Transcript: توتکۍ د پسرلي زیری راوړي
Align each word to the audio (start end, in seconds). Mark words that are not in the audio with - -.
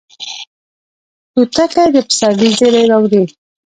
توتکۍ 1.33 1.87
د 1.93 1.97
پسرلي 2.07 2.49
زیری 2.57 2.83
راوړي 2.91 3.23